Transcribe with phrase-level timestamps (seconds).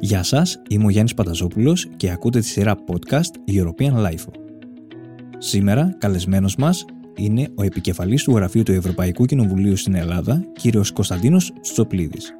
[0.00, 4.26] Γεια σας, είμαι ο Γιάννης Πανταζόπουλος και ακούτε τη σειρά podcast European Life.
[5.38, 6.84] Σήμερα, καλεσμένος μας
[7.16, 12.36] είναι ο επικεφαλής του Γραφείου του Ευρωπαϊκού Κοινοβουλίου στην Ελλάδα, κύριος Κωνσταντίνος Τσοπλίδης.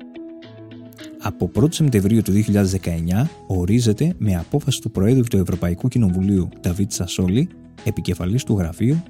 [1.21, 7.49] Από 1 Σεπτεμβρίου του 2019 ορίζεται με απόφαση του Προέδρου του Ευρωπαϊκού Κοινοβουλίου Νταβίτ Σασόλη
[7.85, 9.03] επικεφαλής του Γραφείου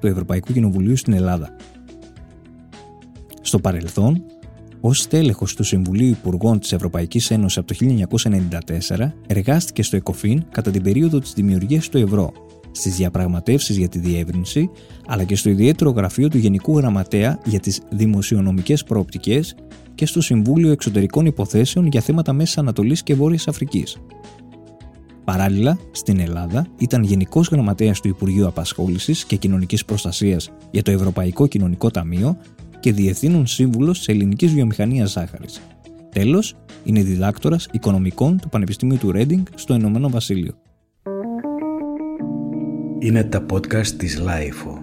[0.00, 1.56] του Ευρωπαϊκού Κοινοβουλίου στην Ελλάδα.
[3.40, 4.24] Στο παρελθόν,
[4.80, 7.74] ως τέλεχο του Συμβουλίου Υπουργών της Ευρωπαϊκής Ένωσης από το
[8.98, 12.32] 1994, εργάστηκε στο ΕΚΟΦΗΝ κατά την περίοδο της δημιουργίας του ευρώ,
[12.70, 14.70] στις διαπραγματεύσεις για τη διεύρυνση,
[15.06, 19.54] αλλά και στο ιδιαίτερο γραφείο του Γενικού Γραμματέα για τις Δημοσιονομικές Προοπτικές
[19.94, 23.96] και στο Συμβούλιο Εξωτερικών Υποθέσεων για θέματα Μέσης Ανατολής και Βόρειας Αφρικής.
[25.24, 31.46] Παράλληλα, στην Ελλάδα ήταν Γενικός Γραμματέας του Υπουργείου Απασχόλησης και Κοινωνικής Προστασίας για το Ευρωπαϊκό
[31.46, 32.36] Κοινωνικό Ταμείο
[32.80, 35.60] και Διευθύνων Σύμβουλο της Ελληνικής Βιομηχανίας Ζάχαρης.
[36.10, 40.54] Τέλος, είναι διδάκτορας Οικονομικών του Πανεπιστημίου του Ρέντινγκ στο Ηνωμένο Βασίλειο.
[42.98, 44.74] Είναι τα podcast της LIFO.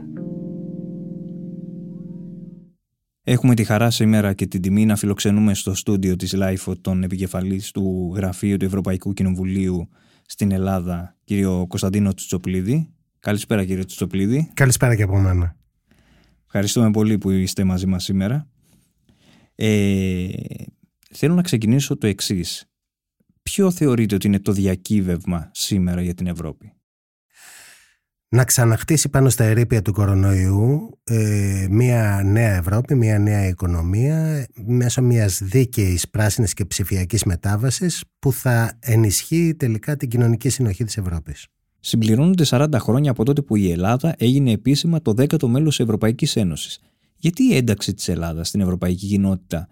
[3.23, 7.72] Έχουμε τη χαρά σήμερα και την τιμή να φιλοξενούμε στο στούντιο της LIFO τον επικεφαλής
[7.72, 9.89] του Γραφείου του Ευρωπαϊκού Κοινοβουλίου
[10.25, 12.89] στην Ελλάδα, κύριο Κωνσταντίνο Τσουπλίδη.
[13.19, 14.52] Καλησπέρα κύριε Τσουπλίδη.
[14.53, 15.56] Καλησπέρα και από μένα.
[16.50, 18.48] Ευχαριστούμε πολύ που είστε μαζί μας σήμερα.
[19.56, 20.28] Ε,
[21.14, 22.66] θέλω να ξεκινήσω το εξής.
[23.42, 26.73] Ποιο θεωρείτε ότι είναι το διακύβευμα σήμερα για την Ευρώπη;
[28.30, 35.02] Να ξαναχτίσει πάνω στα ερήπια του κορονοϊού ε, μια νέα Ευρώπη, μια νέα οικονομία μέσω
[35.02, 41.48] μιας δίκαιης πράσινης και ψηφιακής μετάβασης που θα ενισχύει τελικά την κοινωνική συνοχή της Ευρώπης
[41.88, 46.35] συμπληρώνονται 40 χρόνια από τότε που η Ελλάδα έγινε επίσημα το 10ο μέλος της Ευρωπαϊκής
[46.35, 46.79] Ένωσης.
[47.16, 49.69] Γιατί η ένταξη της Ελλάδας στην Ευρωπαϊκή Κοινότητα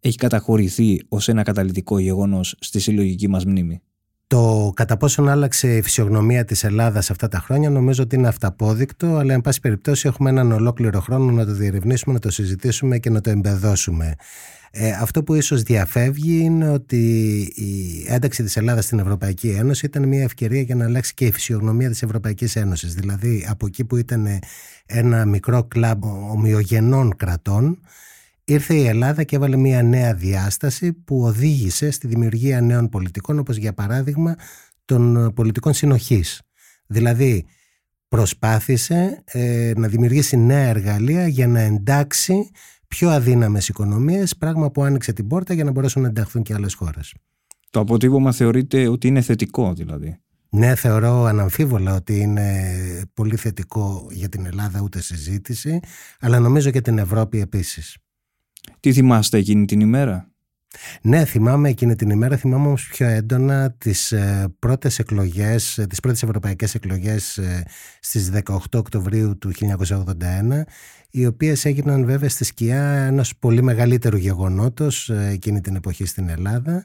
[0.00, 3.80] έχει καταχωρηθεί ως ένα καταλητικό γεγονός στη συλλογική μας μνήμη;
[4.26, 9.16] Το κατά πόσον άλλαξε η φυσιογνωμία της Ελλάδας αυτά τα χρόνια νομίζω ότι είναι αυταπόδεικτο
[9.16, 13.10] αλλά εν πάση περιπτώσει έχουμε έναν ολόκληρο χρόνο να το διερευνήσουμε, να το συζητήσουμε και
[13.10, 14.14] να το εμπεδώσουμε.
[14.76, 17.06] Ε, αυτό που ίσως διαφεύγει είναι ότι
[17.54, 21.32] η ένταξη της Ελλάδας στην Ευρωπαϊκή Ένωση ήταν μια ευκαιρία για να αλλάξει και η
[21.32, 22.94] φυσιογνωμία της Ευρωπαϊκής Ένωσης.
[22.94, 24.26] Δηλαδή από εκεί που ήταν
[24.86, 27.78] ένα μικρό κλαμπ ομοιογενών κρατών
[28.44, 33.56] ήρθε η Ελλάδα και έβαλε μια νέα διάσταση που οδήγησε στη δημιουργία νέων πολιτικών όπως
[33.56, 34.34] για παράδειγμα
[34.84, 36.42] των πολιτικών συνοχής.
[36.86, 37.46] Δηλαδή
[38.08, 42.50] προσπάθησε ε, να δημιουργήσει νέα εργαλεία για να εντάξει
[42.88, 46.74] πιο αδύναμες οικονομίες, πράγμα που άνοιξε την πόρτα για να μπορέσουν να ενταχθούν και άλλες
[46.74, 47.14] χώρες.
[47.70, 50.18] Το αποτύπωμα θεωρείται ότι είναι θετικό δηλαδή.
[50.50, 52.74] Ναι, θεωρώ αναμφίβολα ότι είναι
[53.14, 55.80] πολύ θετικό για την Ελλάδα ούτε συζήτηση,
[56.20, 57.96] αλλά νομίζω και την Ευρώπη επίσης.
[58.84, 60.28] Τι θυμάστε εκείνη την ημέρα;
[61.02, 66.00] Ναι, θυμάμαι εκείνη την ημέρα, θυμάμαι όμως πιο έντονα τις ε, πρώτες εκλογές, ε, τις
[66.00, 67.64] πρώτες ευρωπαϊκές εκλογές ε,
[68.00, 70.64] στις 18 Οκτωβρίου του 1981,
[71.10, 76.84] οι οποίες έγιναν βέβαια στη σκιά ενός πολύ μεγαλύτερου γεγονότος εκείνη την εποχή στην Ελλάδα.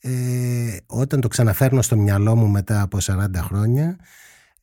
[0.00, 3.96] Ε, όταν το ξαναφέρνω στο μυαλό μου μετά από 40 χρόνια,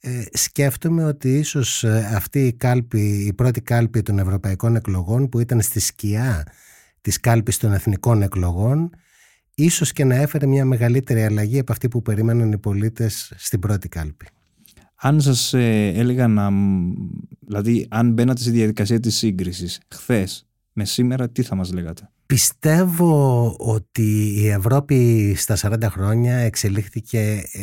[0.07, 1.83] ε, σκέφτομαι ότι ίσως
[2.13, 6.47] αυτή η, κάλπη, η πρώτη κάλπη των ευρωπαϊκών εκλογών που ήταν στη σκιά
[7.01, 8.89] της κάλπης των εθνικών εκλογών
[9.55, 13.89] ίσως και να έφερε μια μεγαλύτερη αλλαγή από αυτή που περίμεναν οι πολίτες στην πρώτη
[13.89, 14.25] κάλπη.
[14.95, 16.49] Αν σας ε, έλεγα να...
[17.39, 23.55] Δηλαδή, αν μπαίνατε στη διαδικασία της σύγκρισης χθες με σήμερα, τι θα μας λέγατε; Πιστεύω
[23.59, 27.61] ότι η Ευρώπη στα 40 χρόνια εξελίχθηκε, ε,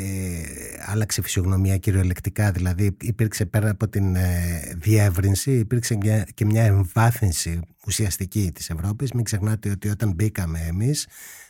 [0.87, 5.99] άλλαξε φυσιογνωμία κυριολεκτικά, δηλαδή υπήρξε πέρα από την ε, διεύρυνση, υπήρξε
[6.34, 9.12] και μια εμβάθυνση ουσιαστική της Ευρώπης.
[9.12, 11.06] Μην ξεχνάτε ότι όταν μπήκαμε εμείς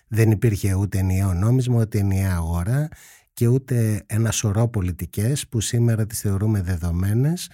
[0.08, 2.88] δεν υπήρχε ούτε ενιαίο νόμισμα, ούτε ενιαία αγορά
[3.32, 7.48] και ούτε ένα σωρό πολιτικές που σήμερα τις θεωρούμε δεδομένες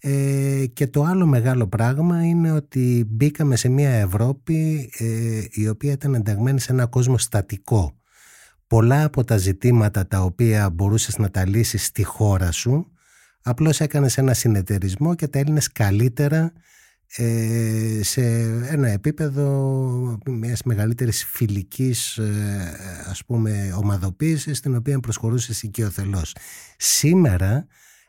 [0.00, 5.92] ε, και το άλλο μεγάλο πράγμα είναι ότι μπήκαμε σε μια Ευρώπη ε, η οποία
[5.92, 8.00] ήταν ενταγμένη σε ένα κόσμο στατικό.
[8.66, 12.92] Πολλά από τα ζητήματα τα οποία μπορούσες να τα λύσεις στη χώρα σου
[13.42, 16.52] απλώς έκανες ένα συνεταιρισμό και τα έλυνες καλύτερα
[17.16, 18.22] ε, σε
[18.70, 22.20] ένα επίπεδο μιας μεγαλύτερης φιλικής
[23.08, 26.34] ας πούμε ομαδοποίησης στην οποία προσχωρούσες οικειοθελώς.
[26.76, 27.66] Σήμερα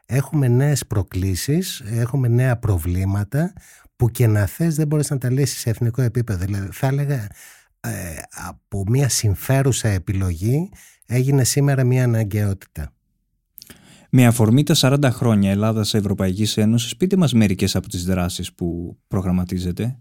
[0.07, 3.53] έχουμε νέες προκλήσεις, έχουμε νέα προβλήματα
[3.95, 6.45] που και να θες δεν μπορείς να τα λύσεις σε εθνικό επίπεδο.
[6.45, 7.27] Δηλαδή θα έλεγα
[7.79, 7.89] ε,
[8.29, 10.69] από μια συμφέρουσα επιλογή
[11.05, 12.91] έγινε σήμερα μια αναγκαιότητα.
[14.09, 18.97] Με αφορμή τα 40 χρόνια Ελλάδα Ευρωπαϊκής Ένωσης, πείτε μας μερικές από τις δράσεις που
[19.07, 19.97] προγραμματίζετε.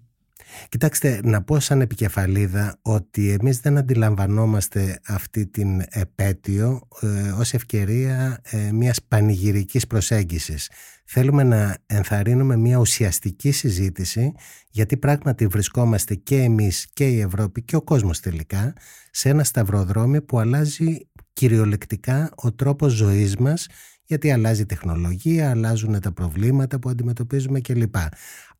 [0.68, 8.40] Κοιτάξτε, να πω σαν επικεφαλίδα ότι εμείς δεν αντιλαμβανόμαστε αυτή την επέτειο ε, ως ευκαιρία
[8.42, 10.70] ε, μιας πανηγυρικής προσέγγισης.
[11.04, 14.32] Θέλουμε να ενθαρρύνουμε μια ουσιαστική συζήτηση
[14.70, 18.72] γιατί πράγματι βρισκόμαστε και εμείς και η Ευρώπη και ο κόσμος τελικά
[19.10, 20.98] σε ένα σταυροδρόμι που αλλάζει
[21.32, 23.66] κυριολεκτικά ο τρόπος ζωής μας
[24.04, 27.94] γιατί αλλάζει η τεχνολογία, αλλάζουν τα προβλήματα που αντιμετωπίζουμε κλπ.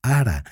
[0.01, 0.43] Άρα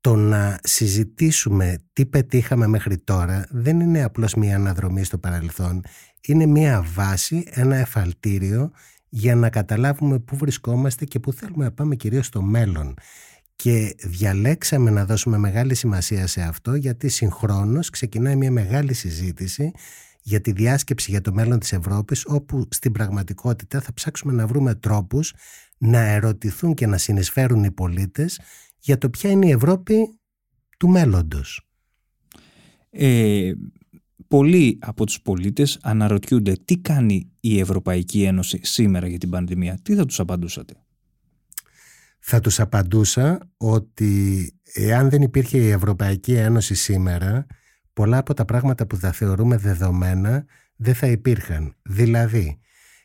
[0.00, 5.82] το να συζητήσουμε τι πετύχαμε μέχρι τώρα δεν είναι απλώς μια αναδρομή στο παρελθόν,
[6.26, 8.70] είναι μια βάση, ένα εφαλτήριο
[9.08, 12.94] για να καταλάβουμε πού βρισκόμαστε και πού θέλουμε να πάμε κυρίως στο μέλλον.
[13.56, 19.72] Και διαλέξαμε να δώσουμε μεγάλη σημασία σε αυτό γιατί συγχρόνως ξεκινάει μια μεγάλη συζήτηση
[20.22, 24.74] για τη διάσκεψη για το μέλλον της Ευρώπης όπου στην πραγματικότητα θα ψάξουμε να βρούμε
[24.74, 25.34] τρόπους
[25.78, 28.40] να ερωτηθούν και να συνεισφέρουν οι πολίτες
[28.80, 30.18] για το ποια είναι η Ευρώπη
[30.78, 31.68] του μέλλοντος.
[32.90, 33.52] Ε,
[34.28, 39.94] πολλοί από τους πολίτες αναρωτιούνται τι κάνει η Ευρωπαϊκή Ένωση σήμερα για την πανδημία; Τι
[39.94, 40.74] θα τους απαντούσατε;
[42.18, 47.46] Θα τους απαντούσα ότι εάν δεν υπήρχε η Ευρωπαϊκή Ένωση σήμερα,
[47.92, 50.44] πολλά από τα πράγματα που θα θεωρούμε δεδομένα
[50.76, 51.76] δεν θα υπήρχαν.
[51.82, 52.60] Δηλαδή,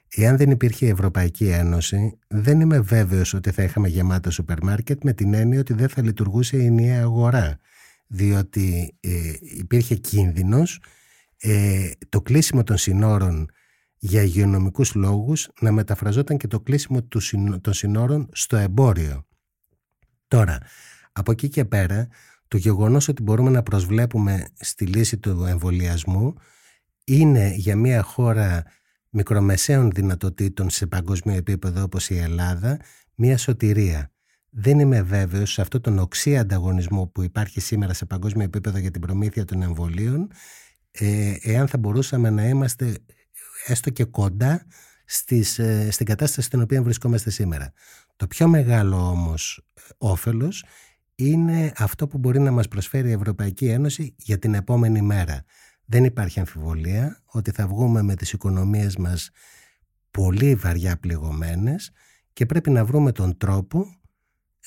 [0.10, 5.04] Εάν δεν υπήρχε η Ευρωπαϊκή Ένωση, δεν είμαι βέβαιος ότι θα είχαμε γεμάτα σούπερ μάρκετ
[5.04, 7.60] με την έννοια ότι δεν θα λειτουργούσε η νέα αγορά.
[8.07, 10.80] Διότι ε, υπήρχε κίνδυνος
[11.38, 13.50] ε, το κλείσιμο των συνόρων
[13.98, 17.04] για υγειονομικούς λόγους να μεταφραζόταν και το κλείσιμο
[17.62, 19.25] των συνόρων στο εμπόριο.
[20.28, 20.58] Τώρα,
[21.12, 22.08] από εκεί και πέρα,
[22.48, 26.34] το γεγονός ότι μπορούμε να προσβλέπουμε στη λύση του εμβολιασμού
[27.04, 28.63] είναι για μια χώρα
[29.16, 32.80] μικρομεσαίων δυνατοτήτων σε παγκόσμιο επίπεδο όπως η Ελλάδα
[33.16, 34.12] μια σωτηρία.
[34.50, 38.92] Δεν είμαι βέβαιος σε αυτόν τον οξύ ανταγωνισμό που υπάρχει σήμερα σε παγκόσμιο επίπεδο για
[38.92, 40.32] την προμήθεια των εμβολίων
[40.92, 42.98] ε, εάν θα μπορούσαμε να είμαστε
[43.66, 44.66] έστω και κοντά
[45.06, 47.74] στις, ε, στην κατάσταση στην οποία βρισκόμαστε σήμερα.
[48.16, 50.66] Το πιο μεγάλο όμως ε, όφελος
[51.16, 55.44] είναι αυτό που μπορεί να μας προσφέρει η Ευρωπαϊκή Ένωση για την επόμενη μέρα.
[55.86, 59.30] Δεν υπάρχει αμφιβολία ότι θα βγούμε με τις οικονομίες μας
[60.12, 61.92] πολύ βαριά πληγωμένες
[62.34, 63.86] και πρέπει να βρούμε τον τρόπο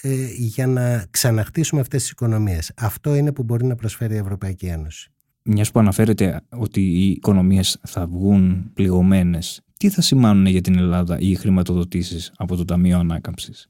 [0.03, 2.73] ε, για να ξαναχτίσουμε αυτές τις οικονομίες.
[2.77, 5.11] Αυτό είναι που μπορεί να προσφέρει η Ευρωπαϊκή Ένωση.
[5.43, 11.19] Μιας που αναφέρετε ότι οι οικονομίες θα βγουν πληγωμένες, τι θα σημάνουν για την Ελλάδα
[11.19, 13.69] οι χρηματοδοτήσεις από το Ταμείο Ανάκαμψης;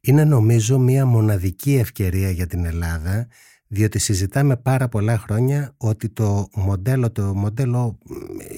[0.00, 3.28] Είναι νομίζω μια μοναδική ευκαιρία για την Ελλάδα
[3.68, 7.98] διότι συζητάμε πάρα πολλά χρόνια ότι το μοντέλο, το μοντέλο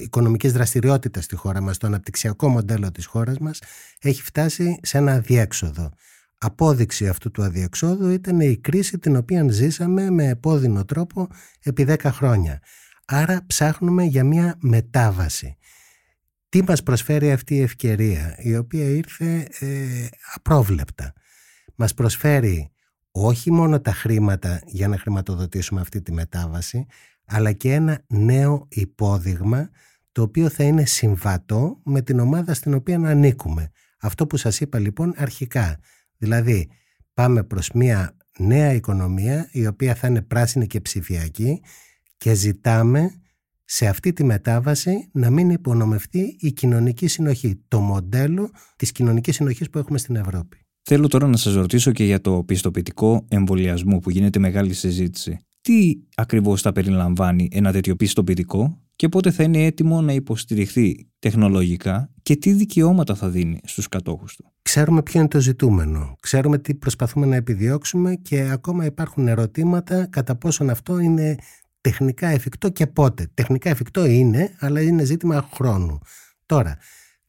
[0.01, 3.59] οικονομικής δραστηριότητας στη χώρα μας, το αναπτυξιακό μοντέλο της χώρας μας,
[4.01, 5.91] έχει φτάσει σε ένα αδιέξοδο.
[6.37, 11.27] Απόδειξη αυτού του αδιεξόδου ήταν η κρίση την οποία ζήσαμε με επώδυνο τρόπο
[11.63, 12.61] επί 10 χρόνια.
[13.05, 15.57] Άρα ψάχνουμε για μια μετάβαση.
[16.49, 21.13] Τι μας προσφέρει αυτή η ευκαιρία, η οποία ήρθε ε, απρόβλεπτα.
[21.75, 22.71] Μας προσφέρει
[23.11, 26.85] όχι μόνο τα χρήματα για να χρηματοδοτήσουμε αυτή τη μετάβαση,
[27.25, 29.69] αλλά και ένα νέο υπόδειγμα
[30.11, 33.71] το οποίο θα είναι συμβατό με την ομάδα στην οποία ανήκουμε.
[34.01, 35.79] Αυτό που σας είπα λοιπόν αρχικά.
[36.17, 36.69] Δηλαδή
[37.13, 41.61] πάμε προς μια νέα οικονομία η οποία θα είναι πράσινη και ψηφιακή
[42.17, 43.11] και ζητάμε
[43.65, 49.69] σε αυτή τη μετάβαση να μην υπονομευτεί η κοινωνική συνοχή, το μοντέλο της κοινωνικής συνοχής
[49.69, 50.60] που έχουμε στην Ευρώπη.
[50.83, 55.39] Θέλω τώρα να σας ρωτήσω και για το πιστοποιητικό εμβολιασμού που γίνεται μεγάλη συζήτηση.
[55.61, 62.09] Τι ακριβώς θα περιλαμβάνει ένα τέτοιο πιστοποιητικό και πότε θα είναι έτοιμο να υποστηριχθεί τεχνολογικά
[62.21, 66.75] και τι δικαιώματα θα δίνει στους κατόχους του; Ξέρουμε ποιο είναι το ζητούμενο, ξέρουμε τι
[66.75, 71.35] προσπαθούμε να επιδιώξουμε και ακόμα υπάρχουν ερωτήματα κατά πόσον αυτό είναι
[71.81, 73.27] τεχνικά εφικτό και πότε.
[73.33, 75.99] Τεχνικά εφικτό είναι, αλλά είναι ζήτημα χρόνου.
[76.45, 76.77] Τώρα,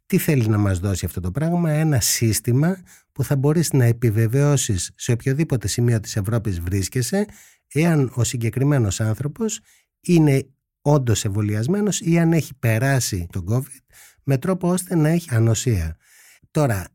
[0.07, 2.77] τι θέλεις να μας δώσει αυτό το πράγμα, ένα σύστημα
[3.13, 7.27] που θα μπορείς να επιβεβαιώσεις σε οποιοδήποτε σημείο της Ευρώπης βρίσκεσαι
[7.73, 9.61] εάν ο συγκεκριμένος άνθρωπος
[10.01, 10.47] είναι
[10.83, 15.97] όντως εμβολιασμένος ή αν έχει περάσει τον COVID με τρόπο ώστε να έχει ανοσία.
[16.51, 16.89] Τώρα,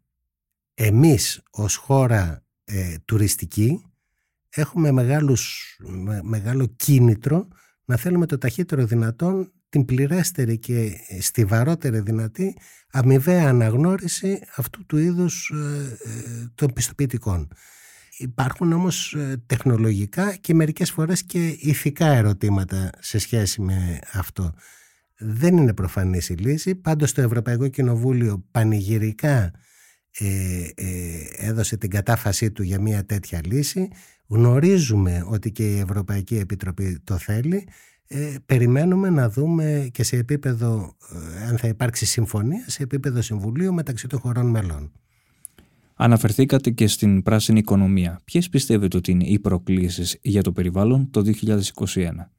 [0.74, 3.82] εμείς ως χώρα ε, τουριστική
[4.50, 5.76] έχουμε μεγάλους,
[6.24, 7.48] μεγάλο κίνητρο
[7.86, 12.58] να θέλουμε το ταχύτερο δυνατόν την πληρέστερη και στιβαρότερη δυνατή
[12.92, 17.48] αμοιβαία αναγνώριση αυτού του είδους ε, ε, των πιστοποιητικών.
[18.18, 24.54] Υπάρχουν όμως ε, τεχνολογικά και μερικές φορές και ηθικά ερωτήματα σε σχέση με αυτό.
[25.18, 29.52] Δεν είναι προφανής η λύση, πάντως το Ευρωπαϊκό Κοινοβούλιο πανηγυρικά
[31.36, 33.88] έδωσε την κατάφασή του για μια τέτοια λύση.
[34.28, 37.68] Γνωρίζουμε ότι και η Ευρωπαϊκή Επιτροπή το θέλει.
[38.08, 40.96] Ε, περιμένουμε να δούμε και σε επίπεδο,
[41.40, 44.92] ε, αν θα υπάρξει συμφωνία, σε επίπεδο Συμβουλίου μεταξύ των χωρών μελών.
[46.00, 48.22] Αναφερθήκατε και στην πράσινη οικονομία.
[48.24, 52.30] Ποιες πιστεύετε ότι είναι οι προκλήσεις για το περιβάλλον το 2021?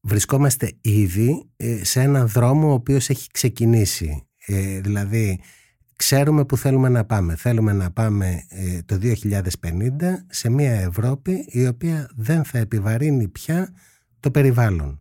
[0.00, 4.26] Βρισκόμαστε ήδη ε, σε έναν δρόμο ο οποίος έχει ξεκινήσει.
[4.46, 5.40] Ε, δηλαδή,
[5.96, 7.36] ξέρουμε που θέλουμε να πάμε.
[7.36, 9.14] Θέλουμε να πάμε ε, το 2050
[10.28, 13.72] σε μια Ευρώπη η οποία δεν θα επιβαρύνει πια
[14.20, 15.00] το περιβάλλον.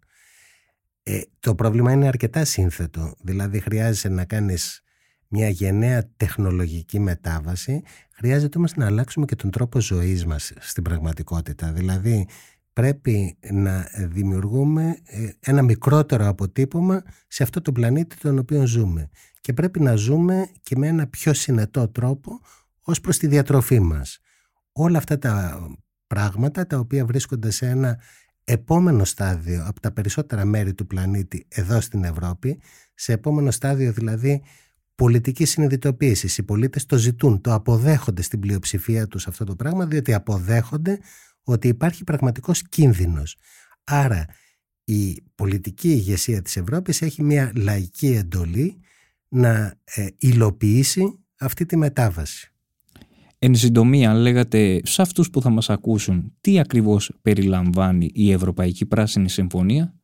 [1.40, 3.16] το πρόβλημα είναι αρκετά σύνθετο.
[3.22, 4.82] Δηλαδή, χρειάζεται να κάνεις
[5.28, 11.72] μια γενναία τεχνολογική μετάβαση, χρειάζεται όμως να αλλάξουμε και τον τρόπο ζωής μας στην πραγματικότητα.
[11.72, 12.28] Δηλαδή
[12.74, 19.10] πρέπει να δημιουργούμε ε, ένα μικρότερο αποτύπωμα σε αυτό το πλανήτη τον οποίο ζούμε.
[19.42, 22.40] Και πρέπει να ζούμε και με ένα πιο συνετό τρόπο
[22.82, 24.20] ως προς τη διατροφή μας.
[24.72, 25.62] Όλα αυτά τα
[26.08, 28.00] πράγματα τα οποία βρίσκονται σε ένα
[28.50, 32.60] επόμενο στάδιο από τα περισσότερα μέρη του πλανήτη εδώ στην Ευρώπη,
[32.94, 34.44] σε επόμενο στάδιο δηλαδή
[34.96, 36.38] πολιτική συνειδητοποίησης.
[36.38, 41.00] Οι πολίτες το ζητούν, το αποδέχονται στην πλειοψηφία τους αυτό το πράγμα, διότι αποδέχονται
[41.44, 43.38] ότι υπάρχει πραγματικός κίνδυνος.
[43.84, 44.26] Άρα
[44.84, 48.80] η πολιτική ηγεσία της Ευρώπης έχει μια λαϊκή εντολή
[49.28, 52.52] να ε, υλοποιήσει αυτή τη μετάβαση.
[53.40, 58.86] Εν συντομία, αν λέγατε σε αυτούς που θα μας ακούσουν, τι ακριβώς περιλαμβάνει η Ευρωπαϊκή
[58.86, 59.96] Πράσινη Συμφωνία,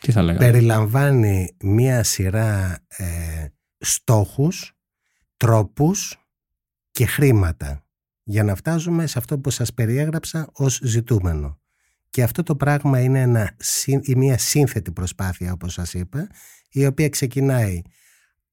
[0.00, 3.46] τι θα λέγατε; Περιλαμβάνει μία σειρά ε,
[3.78, 4.78] στόχους,
[5.36, 6.28] τρόπους
[6.90, 7.84] και χρήματα
[8.22, 11.60] για να φτάσουμε σε αυτό που σας περιέγραψα ως ζητούμενο.
[12.10, 13.56] Και αυτό το πράγμα είναι ένα,
[14.16, 16.28] μια σύνθετη προσπάθεια όπως σας είπα
[16.70, 17.82] η οποία ξεκινάει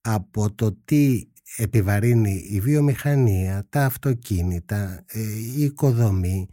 [0.02, 1.22] από το τι
[1.58, 5.20] επιβαρύνει η βιομηχανία, τα αυτοκίνητα, ε,
[5.58, 6.48] η οικοδομή,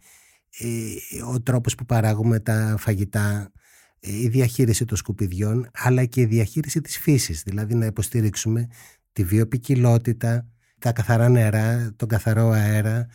[0.59, 3.51] ε, ο τρόπος που παράγουμε τα φαγητά,
[3.99, 8.67] η διαχείριση των σκουπιδιών αλλά και η διαχείριση της φύσης, δηλαδή να υποστηρίξουμε
[9.13, 10.47] τη βιοπικιλότητα,
[10.79, 13.07] τα καθαρά νερά, τον καθαρό αέρα.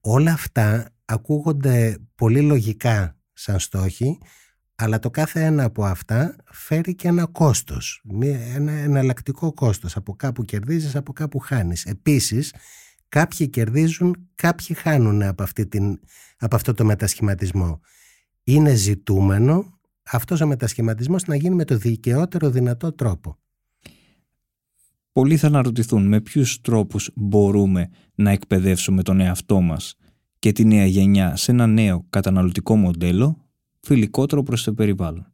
[0.00, 4.18] Όλα αυτά ακούγονται πολύ λογικά σαν στόχοι,
[4.80, 8.02] αλλά το κάθε ένα από αυτά φέρει και ένα κόστος,
[8.54, 9.96] ένα εναλλακτικό κόστος.
[9.96, 11.84] Από κάπου κερδίζεις, από κάπου χάνεις.
[11.84, 12.54] Επίσης,
[13.08, 16.00] κάποιοι κερδίζουν, κάποιοι χάνουν από, αυτή την,
[16.38, 17.80] από αυτό το μετασχηματισμό.
[18.44, 23.38] Είναι ζητούμενο αυτός ο μετασχηματισμός να γίνει με το δικαιότερο δυνατό τρόπο.
[25.12, 29.96] Πολλοί θα αναρωτηθούν με ποιους τρόπους μπορούμε να εκπαιδεύσουμε τον εαυτό μας
[30.38, 33.47] και τη νέα γενιά σε ένα νέο καταναλωτικό μοντέλο
[33.80, 35.32] φιλικότερο προς το περιβάλλον.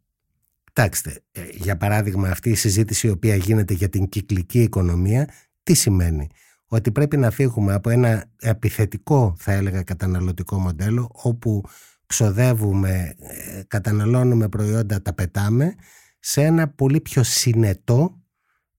[0.64, 5.28] Κοιτάξτε, ε, για παράδειγμα αυτή η συζήτηση η οποία γίνεται για την κυκλική οικονομία,
[5.62, 6.28] τι σημαίνει;
[6.66, 11.62] Ότι πρέπει να φύγουμε από ένα επιθετικό θα έλεγα καταναλωτικό μοντέλο όπου
[12.06, 15.74] ξοδεύουμε, ε, καταναλώνουμε προϊόντα, τα πετάμε
[16.18, 18.22] σε ένα πολύ πιο συνετό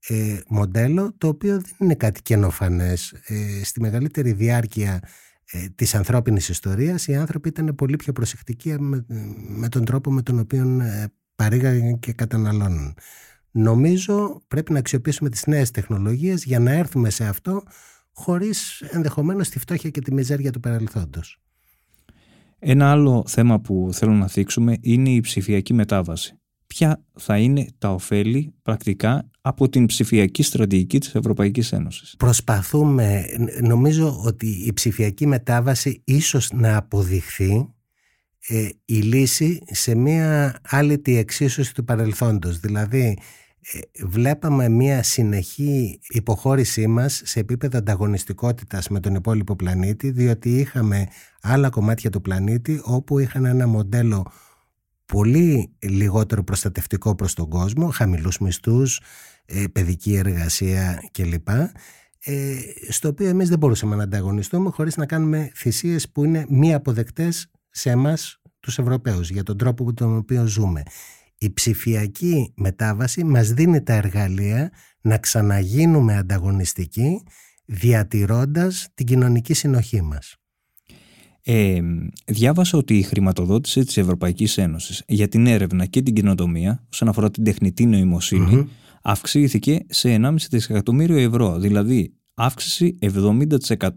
[0.07, 3.11] ε, μοντέλο το οποίο δεν είναι κάτι καινοφανές.
[3.11, 4.99] Ε, στη μεγαλύτερη διάρκεια
[5.51, 9.05] ε, της ανθρώπινης ιστορίας οι άνθρωποι ήταν πολύ πιο προσεκτικοί με,
[9.47, 12.93] με τον τρόπο με τον οποίο ε, παρήγαγαν και καταναλώνουν.
[13.51, 17.63] Νομίζω πρέπει να αξιοποιήσουμε τις νέες τεχνολογίες για να έρθουμε σε αυτό
[18.11, 21.39] χωρίς ενδεχομένως τη φτώχεια και τη μιζέρια του παρελθόντος.
[22.59, 26.39] Ένα άλλο θέμα που θέλω να θίξουμε είναι η ψηφιακή μετάβαση.
[26.67, 32.15] Ποια θα είναι τα ωφέλη πρακτικά από την ψηφιακή στρατηγική της Ευρωπαϊκής Ένωσης.
[32.17, 33.25] Προσπαθούμε,
[33.61, 37.73] νομίζω ότι η ψηφιακή μετάβαση ίσως να αποδειχθεί
[38.47, 42.59] ε, η λύση σε μια άλλη εξίσωση του παρελθόντος.
[42.59, 43.17] Δηλαδή
[43.73, 51.07] ε, βλέπαμε μια συνεχή υποχώρησή μας σε επίπεδο ανταγωνιστικότητας με τον υπόλοιπο πλανήτη διότι είχαμε
[51.41, 54.25] άλλα κομμάτια του πλανήτη όπου είχαν ένα μοντέλο
[55.05, 59.03] πολύ λιγότερο προστατευτικό προς τον κόσμο, χαμηλούς μισθούς, ε,
[59.71, 61.49] παιδική εργασία κλπ.
[62.27, 62.55] Ε,
[62.89, 67.51] στο οποίο εμείς δεν μπορούσαμε να ανταγωνιστούμε χωρίς να κάνουμε θυσίες που είναι μη αποδεκτές
[67.69, 70.83] σε εμάς τους Ευρωπαίους για τον τρόπο με τον οποίο ζούμε
[71.37, 74.71] η ψηφιακή μετάβαση μας δίνει τα εργαλεία
[75.01, 77.23] να ξαναγίνουμε ανταγωνιστικοί
[77.65, 80.35] διατηρώντας την κοινωνική συνοχή μας.
[81.41, 81.79] Ε,
[82.25, 87.31] διάβασα ότι η χρηματοδότηση της Ευρωπαϊκής Ένωσης για την έρευνα και την κοινοτομία όσον αφορά
[87.31, 87.85] την τεχνητή
[89.07, 93.89] αυξήθηκε σε 1,5 δισεκατομμύριο ευρώ, δηλαδή αύξηση 70%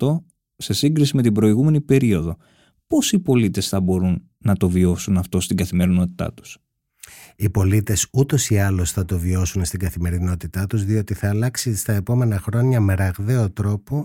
[0.56, 2.36] σε σύγκριση με την προηγούμενη περίοδο.
[2.86, 6.58] Πώς οι πολίτες θα μπορούν να το βιώσουν αυτό στην καθημερινότητά τους;
[7.36, 11.92] Οι πολίτες ούτως ή άλλως θα το βιώσουν στην καθημερινότητά τους διότι θα αλλάξει στα
[11.92, 14.04] επόμενα χρόνια με ραγδαίο τρόπο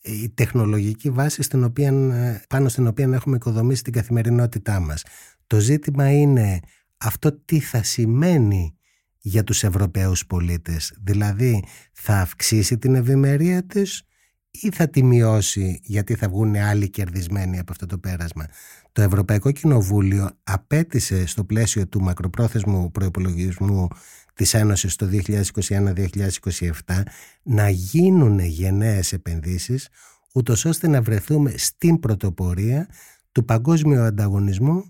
[0.00, 5.02] η τεχνολογική βάση στην οποία, ε, πάνω στην οποία έχουμε οικοδομήσει την καθημερινότητά μας.
[5.46, 6.60] Το ζήτημα είναι
[6.96, 8.76] αυτό τι θα σημαίνει
[9.22, 10.94] για τους Ευρωπαίους πολίτες.
[11.00, 14.02] Δηλαδή θα αυξήσει την ευημερία της
[14.50, 18.46] ή θα τη μειώσει γιατί θα βγουν άλλοι κερδισμένοι από αυτό το πέρασμα.
[18.92, 23.88] Το Ευρωπαϊκό Κοινοβούλιο απέτησε στο πλαίσιο του μακροπρόθεσμου προϋπολογισμού
[24.34, 27.02] της Ένωσης το 2021-2027
[27.42, 29.88] να γίνουν γενναίες επενδύσεις
[30.34, 32.88] ούτως ώστε να βρεθούμε στην πρωτοπορία
[33.32, 34.84] του παγκόσμιου ανταγωνισμού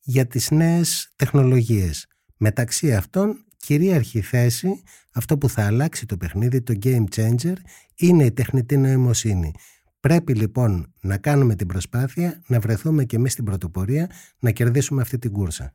[0.00, 2.06] για τις νέες τεχνολογίες.
[2.36, 7.54] Μεταξύ αυτών κυρίαρχη θέση αυτό που θα αλλάξει το παιχνίδι, το game changer,
[7.96, 9.52] είναι η τεχνητή νοημοσύνη.
[10.00, 15.18] Πρέπει λοιπόν να κάνουμε την προσπάθεια να βρεθούμε και εμείς στην πρωτοπορία να κερδίσουμε αυτή
[15.18, 15.72] την κούρσα.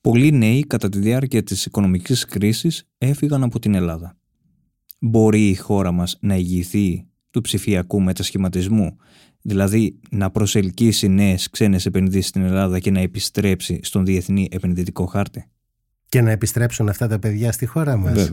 [0.00, 4.16] Πολλοί νέοι κατά τη διάρκεια της οικονομικής κρίσης έφυγαν από την Ελλάδα.
[5.00, 8.96] Μπορεί η χώρα μας να ηγηθεί του ψηφιακού μετασχηματισμού,
[9.42, 15.50] δηλαδή να προσελκύσει νέες ξένες επενδύσεις στην Ελλάδα και να επιστρέψει στον διεθνή επενδυτικό χάρτη;
[16.08, 18.30] Και να επιστρέψουν αυτά τα παιδιά στη χώρα μας.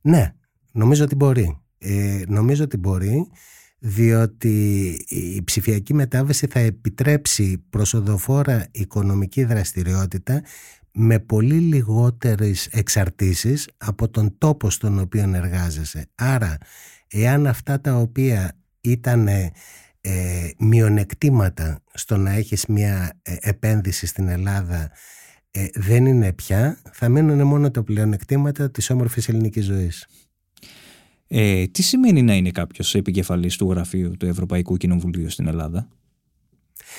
[0.00, 0.34] Ναι,
[0.72, 1.58] νομίζω ότι μπορεί.
[1.78, 3.30] Ε, νομίζω ότι μπορεί
[3.82, 10.42] διότι η ψηφιακή μετάβαση θα επιτρέψει προσοδοφόρα οικονομική δραστηριότητα
[10.92, 16.06] με πολύ λιγότερες εξαρτήσεις από τον τόπο στον οποίο εργάζεσαι.
[16.14, 16.56] Άρα,
[17.08, 19.50] εάν αυτά τα οποία ήταν ε,
[20.58, 24.90] μειονεκτήματα στο να έχεις μια ε, επένδυση στην Ελλάδα
[25.50, 30.06] ε, δεν είναι πια, θα μείνουν μόνο τα πλεονεκτήματα της όμορφης ελληνικής ζωής.
[31.26, 35.88] Ε, τι σημαίνει να είναι κάποιος επικεφαλής του γραφείου του Ευρωπαϊκού Κοινοβουλίου στην Ελλάδα;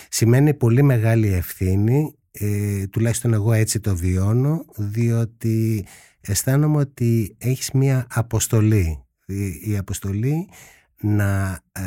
[0.10, 5.86] Σημαίνει πολύ μεγάλη ευθύνη, ε, τουλάχιστον εγώ έτσι το βιώνω, διότι
[6.22, 9.04] αισθάνομαι ότι έχεις μία αποστολή.
[9.64, 10.50] Η, αποστολή
[11.02, 11.82] να ε,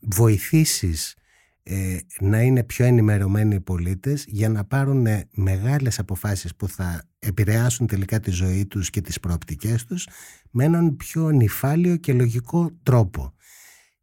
[0.00, 1.14] βοηθήσεις
[1.62, 7.86] ε, να είναι πιο ενημερωμένοι οι πολίτες για να πάρουν μεγάλες αποφάσεις που θα επηρεάσουν
[7.86, 10.08] τελικά τη ζωή τους και τις προοπτικές τους
[10.50, 13.34] με έναν πιο νυφάλιο και λογικό τρόπο.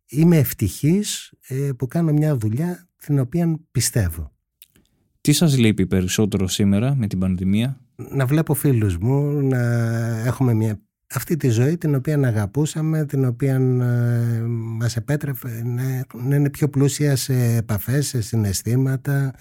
[0.09, 4.31] Είμαι ευτυχής ε, που κάνω μια δουλειά την οποία πιστεύω.
[5.21, 9.57] Τι σας λείπει περισσότερο σήμερα με την πανδημία; Να βλέπω φίλους μου, να
[10.25, 10.81] έχουμε μια
[11.13, 15.61] αυτή τη ζωή την οποία αγαπούσαμε, την οποία ε, μας επέτρεπε
[16.13, 19.33] να είναι πιο πλούσια σε επαφές, σε συναισθήματα,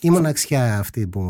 [0.00, 1.20] η μοναξιά αυτή που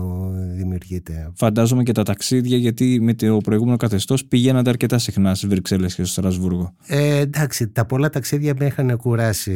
[0.57, 1.31] δημιουργείται.
[1.35, 6.05] Φαντάζομαι και τα ταξίδια, γιατί με το προηγούμενο καθεστώς πηγαίνατε αρκετά συχνά στις Βρυξέλλες και
[6.05, 6.74] στο Στρασβούργο.
[6.87, 9.52] Ε, εντάξει, τα πολλά ταξίδια με είχαν κουράσει.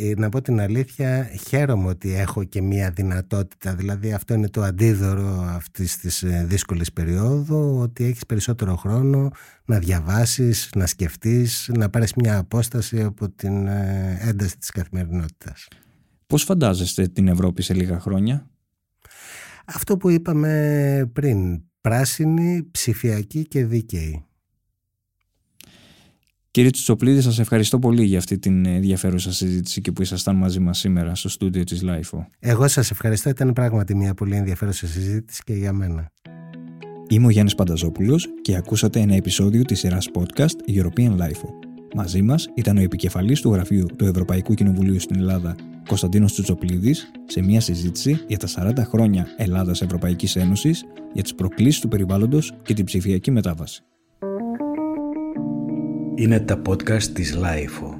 [0.00, 3.74] Ε, να πω την αλήθεια, χαίρομαι ότι έχω και μία δυνατότητα.
[3.74, 9.30] Δηλαδή, αυτό είναι το αντίδωρο αυτής της ε, δύσκολης περίοδου, ότι έχεις περισσότερο χρόνο
[9.64, 15.68] να διαβάσεις, να σκεφτείς, να πάρεις μια απόσταση από την ε, ένταση της καθημερινότητας.
[16.30, 18.50] Πώς φαντάζεστε την Ευρώπη σε λίγα χρόνια;
[19.64, 24.24] Αυτό που είπαμε πριν, πράσινη, ψηφιακή και δίκαιη.
[26.50, 30.78] Κύριε Τσοτσοπλίδη, σας ευχαριστώ πολύ για αυτή την ενδιαφέρουσα συζήτηση και που ήσασταν μαζί μας
[30.78, 32.18] σήμερα στο στούντιο της LIFO.
[32.38, 36.12] Εγώ σας ευχαριστώ, ήταν πράγματι μια πολύ ενδιαφέρουσα συζήτηση και για μένα.
[37.08, 41.69] Είμαι ο Γιάννης Πανταζόπουλος και ακούσατε ένα επεισόδιο της σειράς podcast European LIFO.
[41.94, 45.54] Μαζί μας ήταν ο επικεφαλής του γραφείου του Ευρωπαϊκού Κοινοβουλίου στην Ελλάδα
[45.86, 51.80] Κωνσταντίνος Τσουτσοπλίδης σε μια συζήτηση για τα 40 χρόνια Ελλάδας Ευρωπαϊκής Ένωσης για τις προκλήσεις
[51.80, 53.82] του περιβάλλοντος και την ψηφιακή μετάβαση.
[56.14, 57.99] Είναι τα podcast της LiFO.